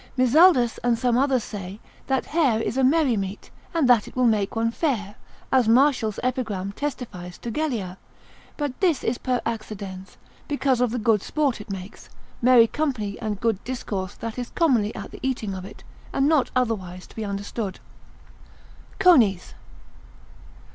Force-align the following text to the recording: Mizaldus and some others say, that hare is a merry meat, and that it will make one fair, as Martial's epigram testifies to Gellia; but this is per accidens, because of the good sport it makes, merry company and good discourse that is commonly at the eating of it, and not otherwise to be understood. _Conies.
Mizaldus 0.17 0.79
and 0.83 0.97
some 0.97 1.15
others 1.15 1.43
say, 1.43 1.79
that 2.07 2.25
hare 2.25 2.59
is 2.59 2.75
a 2.75 2.83
merry 2.83 3.15
meat, 3.15 3.51
and 3.71 3.87
that 3.87 4.07
it 4.07 4.15
will 4.15 4.25
make 4.25 4.55
one 4.55 4.71
fair, 4.71 5.13
as 5.51 5.67
Martial's 5.67 6.19
epigram 6.23 6.71
testifies 6.71 7.37
to 7.37 7.51
Gellia; 7.51 7.99
but 8.57 8.79
this 8.79 9.03
is 9.03 9.19
per 9.19 9.39
accidens, 9.45 10.17
because 10.47 10.81
of 10.81 10.89
the 10.89 10.97
good 10.97 11.21
sport 11.21 11.61
it 11.61 11.69
makes, 11.69 12.09
merry 12.41 12.65
company 12.65 13.19
and 13.19 13.39
good 13.39 13.63
discourse 13.63 14.15
that 14.15 14.39
is 14.39 14.49
commonly 14.49 14.89
at 14.95 15.11
the 15.11 15.19
eating 15.21 15.53
of 15.53 15.65
it, 15.65 15.83
and 16.11 16.27
not 16.27 16.49
otherwise 16.55 17.05
to 17.05 17.15
be 17.15 17.23
understood. 17.23 17.79
_Conies. 18.99 19.53